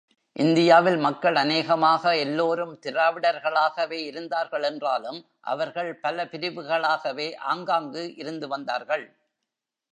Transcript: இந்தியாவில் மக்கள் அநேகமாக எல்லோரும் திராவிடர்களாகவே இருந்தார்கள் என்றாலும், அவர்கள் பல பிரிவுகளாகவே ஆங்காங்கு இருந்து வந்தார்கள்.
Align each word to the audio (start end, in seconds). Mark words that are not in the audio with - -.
இந்தியாவில் 0.35 0.97
மக்கள் 0.97 1.35
அநேகமாக 1.35 2.17
எல்லோரும் 2.17 2.79
திராவிடர்களாகவே 2.81 3.99
இருந்தார்கள் 4.05 4.63
என்றாலும், 4.63 5.19
அவர்கள் 5.41 5.95
பல 5.95 6.25
பிரிவுகளாகவே 6.25 7.35
ஆங்காங்கு 7.35 8.15
இருந்து 8.15 8.47
வந்தார்கள். 8.47 9.05